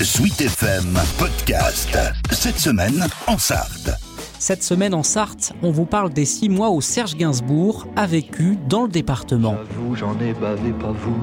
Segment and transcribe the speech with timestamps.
[0.00, 1.98] Suite FM Podcast.
[2.30, 3.90] Cette semaine en Sarthe.
[4.38, 8.56] Cette semaine en Sarthe, on vous parle des six mois où Serge Gainsbourg a vécu
[8.68, 9.56] dans le département.
[9.56, 11.18] J'avoue, j'en ai bavé pas vous,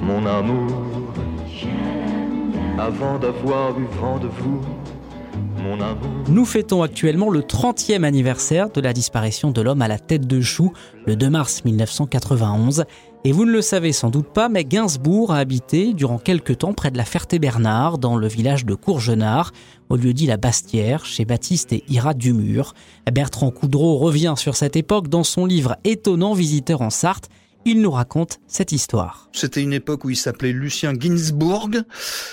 [0.00, 0.72] mon amour.
[2.80, 4.60] Avant d'avoir eu vent de vous,
[6.28, 10.40] Nous fêtons actuellement le 30e anniversaire de la disparition de l'homme à la tête de
[10.40, 10.72] chou,
[11.06, 12.84] le 2 mars 1991.
[13.24, 16.72] Et vous ne le savez sans doute pas, mais Gainsbourg a habité durant quelques temps
[16.72, 19.52] près de la Ferté-Bernard, dans le village de Courgenard,
[19.88, 22.74] au lieu dit la Bastière, chez Baptiste et Ira Dumur.
[23.10, 27.28] Bertrand Coudreau revient sur cette époque dans son livre Étonnant visiteur en Sarthe.
[27.70, 29.28] Il nous raconte cette histoire.
[29.34, 31.82] C'était une époque où il s'appelait Lucien Ginsburg.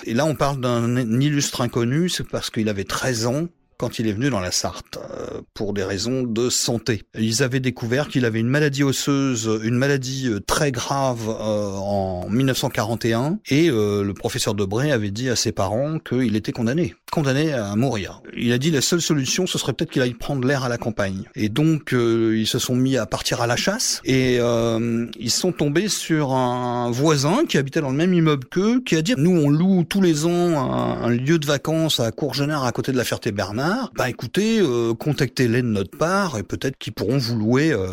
[0.05, 4.07] Et là, on parle d'un illustre inconnu, c'est parce qu'il avait 13 ans quand il
[4.07, 7.03] est venu dans la Sarthe euh, pour des raisons de santé.
[7.17, 12.29] Ils avaient découvert qu'il avait une maladie osseuse, une maladie euh, très grave euh, en
[12.29, 17.75] 1941 et le professeur Debré avait dit à ses parents qu'il était condamné, condamné à
[17.75, 18.21] mourir.
[18.35, 20.77] Il a dit la seule solution ce serait peut-être qu'il aille prendre l'air à la
[20.77, 21.23] campagne.
[21.35, 25.87] Et donc ils se sont mis à partir à la chasse et ils sont tombés
[25.87, 29.49] sur un voisin qui habitait dans le même immeuble qu'eux qui a dit nous on
[29.49, 33.03] loue tous les ans un, un lieu de vacances à Courgenard à côté de la
[33.03, 37.87] Ferté-Bernard bah écoutez, euh, contactez-les de notre part et peut-être qu'ils pourront vous louer euh,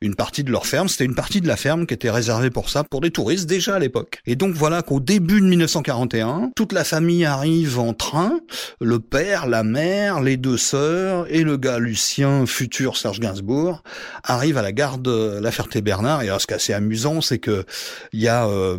[0.00, 0.88] une partie de leur ferme.
[0.88, 3.76] C'était une partie de la ferme qui était réservée pour ça, pour des touristes déjà
[3.76, 4.20] à l'époque.
[4.26, 8.40] Et donc voilà qu'au début de 1941, toute la famille arrive en train,
[8.80, 13.82] le père, la mère, les deux sœurs et le gars Lucien, futur Serge Gainsbourg,
[14.22, 16.22] arrivent à la gare de La Ferté-Bernard.
[16.22, 17.64] Et alors ce qui est assez amusant, c'est que
[18.12, 18.78] il y a euh,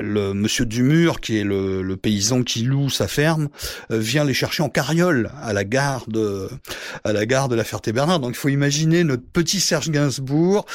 [0.00, 3.48] le monsieur Dumur, qui est le, le, paysan qui loue sa ferme,
[3.90, 6.48] vient les chercher en carriole à la gare de
[7.04, 8.20] à la gare de la Ferté-Bernard.
[8.20, 10.66] Donc il faut imaginer notre petit Serge Gainsbourg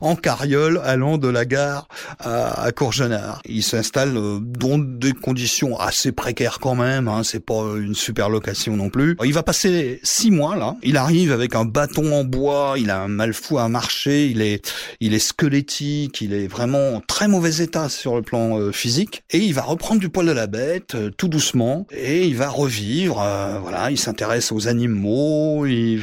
[0.00, 1.88] en carriole allant de la gare
[2.20, 3.40] à, à Courgenard.
[3.44, 7.08] Il s'installe euh, dans des conditions assez précaires quand même.
[7.08, 9.16] Hein, c'est pas une super location non plus.
[9.24, 10.76] Il va passer six mois là.
[10.82, 12.74] Il arrive avec un bâton en bois.
[12.76, 14.26] Il a un mal fou à marcher.
[14.26, 16.20] Il est il est squelettique.
[16.20, 19.22] Il est vraiment en très mauvais état sur le plan euh, physique.
[19.30, 22.48] Et il va reprendre du poil de la bête euh, tout doucement et il va
[22.48, 23.16] revivre.
[23.62, 25.25] voilà, il s'intéresse aux animaux,
[25.66, 25.98] il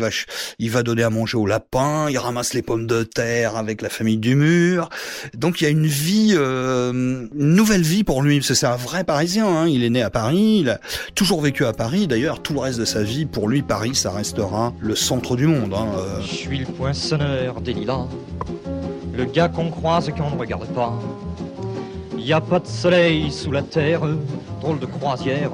[0.70, 4.18] va, donner à manger aux lapins, il ramasse les pommes de terre avec la famille
[4.18, 4.90] du mur.
[5.36, 8.66] Donc il y a une vie, euh, une nouvelle vie pour lui, parce que c'est
[8.66, 9.48] un vrai Parisien.
[9.48, 9.68] Hein.
[9.68, 10.80] Il est né à Paris, il a
[11.16, 12.08] toujours vécu à Paris.
[12.08, 15.48] D'ailleurs, tout le reste de sa vie, pour lui, Paris, ça restera le centre du
[15.48, 15.74] monde.
[15.74, 15.88] Hein.
[15.98, 16.22] Euh.
[16.22, 18.08] Je suis le poinçonneur des lilas,
[19.16, 20.98] le gars qu'on croise et qu'on ne regarde pas.
[22.26, 24.02] Y a pas de soleil sous la terre,
[24.62, 25.52] drôle de croisière.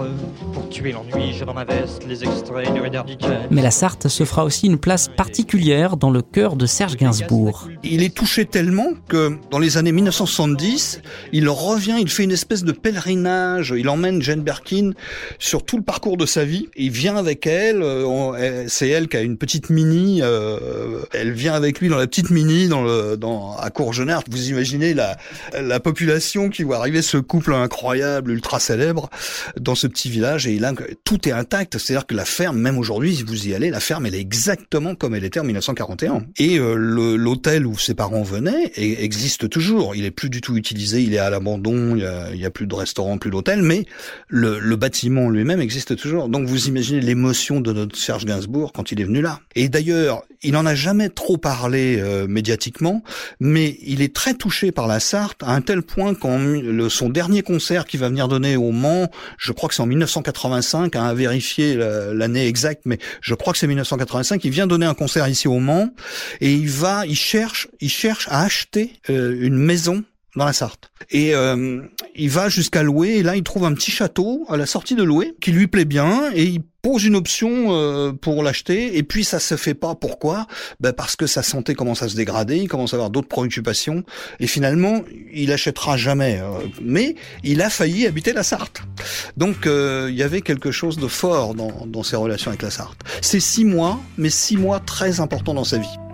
[0.54, 3.02] Pour tuer l'ennui, j'ai dans ma veste les extraits du Raider
[3.50, 7.68] Mais la Sarthe se fera aussi une place particulière dans le cœur de Serge Gainsbourg.
[7.84, 11.02] Il est touché tellement que dans les années 1970,
[11.34, 13.74] il revient, il fait une espèce de pèlerinage.
[13.76, 14.92] Il emmène Jane Birkin
[15.40, 16.68] sur tout le parcours de sa vie.
[16.76, 17.82] Il vient avec elle.
[17.82, 20.20] Euh, c'est elle qui a une petite mini.
[20.22, 24.22] Euh, elle vient avec lui dans la petite mini dans le, dans, à Courgenard.
[24.30, 25.18] Vous imaginez la,
[25.60, 29.10] la population qui voit arriver ce couple incroyable, ultra célèbre
[29.60, 31.78] dans ce petit village et là tout est intact.
[31.78, 34.96] C'est-à-dire que la ferme, même aujourd'hui, si vous y allez, la ferme elle est exactement
[34.96, 36.26] comme elle était en 1941.
[36.38, 39.96] Et euh, l'hôtel où ses parents venaient existe toujours.
[39.96, 42.68] Il est plus du tout utilisé, il est à l'abandon, il il y a plus
[42.68, 43.86] de restaurant, plus d'hôtel, mais
[44.28, 46.30] le, le bâtiment lui-même existe toujours.
[46.30, 49.42] Donc vous imaginez l'émotion de notre Serge Gainsbourg quand il est venu là.
[49.56, 53.04] Et d'ailleurs, il n'en a jamais trop parlé euh, médiatiquement,
[53.40, 56.38] mais il est très touché par la Sarthe à un tel point qu'en
[56.90, 60.96] son dernier concert qu'il va venir donner au Mans, je crois que c'est en 1985,
[60.96, 61.76] hein, à vérifier
[62.14, 64.44] l'année exacte, mais je crois que c'est 1985.
[64.44, 65.90] Il vient donner un concert ici au Mans
[66.42, 70.04] et il va, il cherche, il cherche à acheter euh, une maison
[70.36, 70.92] dans la Sarthe.
[71.10, 71.82] Et euh,
[72.16, 75.04] il va jusqu'à louer, et là il trouve un petit château à la sortie de
[75.04, 79.24] louer qui lui plaît bien, et il pose une option euh, pour l'acheter, et puis
[79.24, 79.96] ça se fait pas.
[79.96, 80.48] Pourquoi?
[80.80, 84.04] Ben Parce que sa santé commence à se dégrader, il commence à avoir d'autres préoccupations,
[84.40, 85.04] et finalement
[85.34, 86.40] il achètera jamais.
[86.42, 88.82] Euh, mais il a failli habiter la Sarthe.
[89.36, 93.00] Donc il y avait quelque chose de fort dans, dans ses relations avec la Sarthe.
[93.22, 96.09] C'est six mois, mais six mois très importants dans sa vie.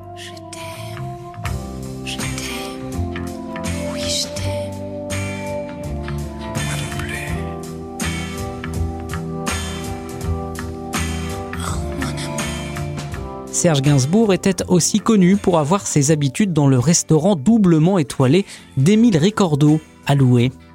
[13.65, 18.45] Serge Gainsbourg était aussi connu pour avoir ses habitudes dans le restaurant doublement étoilé
[18.77, 19.81] d'Émile Ricordo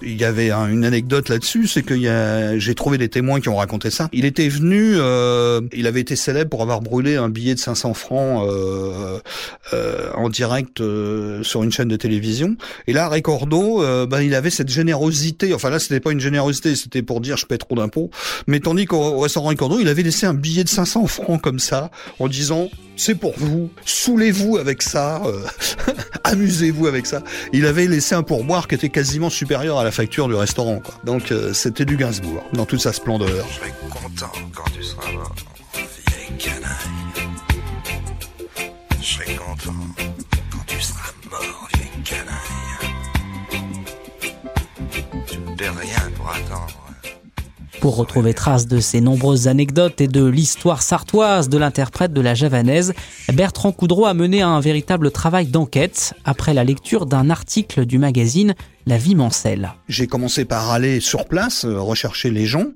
[0.02, 1.94] Il y avait une anecdote là-dessus, c'est que
[2.58, 4.08] j'ai trouvé des témoins qui ont raconté ça.
[4.12, 7.94] Il était venu, euh, il avait été célèbre pour avoir brûlé un billet de 500
[7.94, 9.18] francs euh,
[9.72, 12.56] euh, en direct euh, sur une chaîne de télévision.
[12.86, 15.54] Et là, Ricordo, euh, ben, il avait cette générosité.
[15.54, 18.10] Enfin là, c'était pas une générosité, c'était pour dire je paie trop d'impôts.
[18.46, 21.90] Mais tandis qu'au restaurant Ricordo, il avait laissé un billet de 500 francs comme ça,
[22.18, 22.68] en disant
[23.00, 25.46] c'est pour vous, saoulez-vous avec ça, euh,
[26.24, 27.22] amusez-vous avec ça.
[27.54, 30.80] Il avait laissé un pourboire qui était quasiment supérieur à la facture du restaurant.
[30.80, 30.94] Quoi.
[31.04, 33.46] Donc euh, c'était du Gainsbourg, dans toute sa splendeur.
[33.48, 35.34] Je serai content quand tu seras mort,
[35.72, 36.68] vieille canaille.
[39.00, 39.80] Je serai content
[40.52, 42.60] quand tu seras mort, vieille canaille.
[45.26, 46.79] Tu ne rien pour attendre.
[47.80, 52.34] Pour retrouver trace de ces nombreuses anecdotes et de l'histoire sartoise de l'interprète de la
[52.34, 52.92] javanaise,
[53.32, 58.54] Bertrand Coudreau a mené un véritable travail d'enquête après la lecture d'un article du magazine
[58.86, 59.72] la vie Mancelle.
[59.88, 62.66] J'ai commencé par aller sur place, euh, rechercher les gens,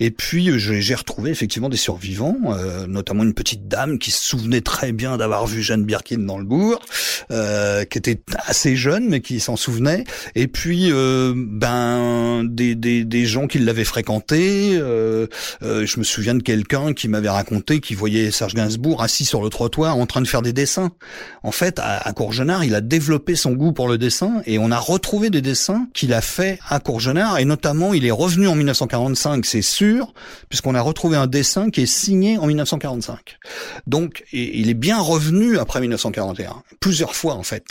[0.00, 4.22] et puis euh, j'ai retrouvé effectivement des survivants, euh, notamment une petite dame qui se
[4.22, 6.80] souvenait très bien d'avoir vu Jeanne Birkin dans le bourg,
[7.28, 10.04] qui était assez jeune mais qui s'en souvenait,
[10.34, 14.72] et puis ben des, des, des, gens qui l'avaient fréquenté.
[14.72, 19.48] je me souviens de quelqu'un qui m'avait raconté qu'il voyait Serge Gainsbourg assis sur le
[19.48, 20.92] trottoir en train de faire des dessins.
[21.42, 24.70] En fait, à, à Courgenard, il a développé son goût pour le dessin, et on
[24.70, 28.54] a retrouvé des dessins qu'il a fait à Courgenard et notamment il est revenu en
[28.54, 30.12] 1945, c'est sûr,
[30.48, 33.38] puisqu'on a retrouvé un dessin qui est signé en 1945.
[33.86, 37.64] Donc il est bien revenu après 1941, plusieurs fois en fait.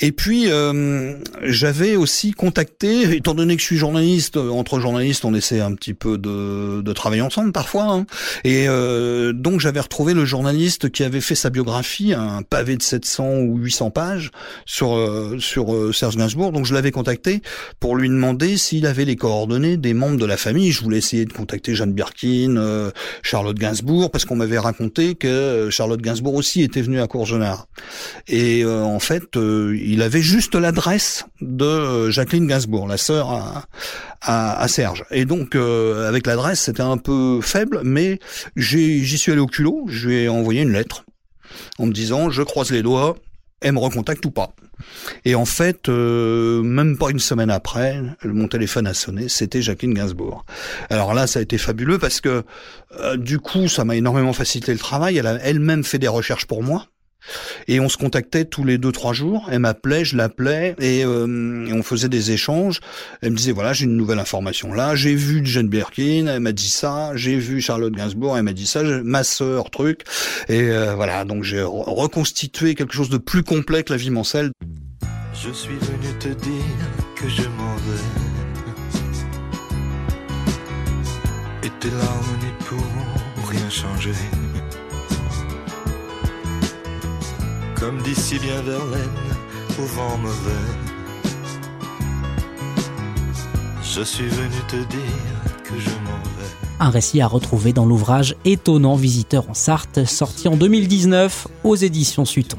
[0.00, 5.34] Et puis euh, j'avais aussi contacté, étant donné que je suis journaliste, entre journalistes on
[5.34, 8.06] essaie un petit peu de, de travailler ensemble parfois, hein,
[8.44, 12.82] et euh, donc j'avais retrouvé le journaliste qui avait fait sa biographie, un pavé de
[12.82, 14.30] 700 ou 800 pages
[14.66, 17.42] sur euh, sur Serge Gainsbourg, donc je l'avais contacté
[17.80, 20.72] pour lui demander s'il avait les coordonnées des membres de la famille.
[20.72, 22.90] Je voulais essayer de contacter Jeanne Birkin, euh,
[23.22, 27.66] Charlotte Gainsbourg, parce qu'on m'avait raconté que euh, Charlotte Gainsbourg aussi était venue à Courgenard.
[28.28, 33.30] Et euh, en fait, il avait juste l'adresse de Jacqueline Gainsbourg, la sœur
[34.20, 35.04] à, à, Serge.
[35.10, 38.18] Et donc, avec l'adresse, c'était un peu faible, mais
[38.56, 41.04] j'y suis allé au culot, je lui ai envoyé une lettre
[41.78, 43.16] en me disant, je croise les doigts,
[43.62, 44.54] elle me recontacte ou pas.
[45.24, 49.94] Et en fait, euh, même pas une semaine après, mon téléphone a sonné, c'était Jacqueline
[49.94, 50.44] Gainsbourg.
[50.90, 52.42] Alors là, ça a été fabuleux parce que
[52.98, 55.16] euh, du coup, ça m'a énormément facilité le travail.
[55.16, 56.86] Elle a elle-même fait des recherches pour moi.
[57.68, 59.48] Et on se contactait tous les deux trois jours.
[59.50, 62.80] Elle m'appelait, je l'appelais et, euh, on faisait des échanges.
[63.20, 66.52] Elle me disait voilà j'ai une nouvelle information là, j'ai vu Jane Birkin, elle m'a
[66.52, 70.02] dit ça, j'ai vu Charlotte Gainsbourg, elle m'a dit ça, ma sœur truc
[70.48, 74.50] et euh, voilà donc j'ai reconstitué quelque chose de plus complet que la vie Mancelle.
[75.34, 76.64] Je suis venu te dire
[77.16, 78.32] que je m'en vais
[81.64, 84.12] et tes larmes n'y pourront rien changer.
[87.82, 89.10] Comme d'ici bien Verlaine,
[89.76, 90.52] au vent mauvais.
[93.82, 96.68] Je suis venu te dire que je m'en vais.
[96.78, 102.24] Un récit à retrouver dans l'ouvrage Étonnant visiteur en Sarthe, sorti en 2019 aux éditions
[102.24, 102.58] Sutton.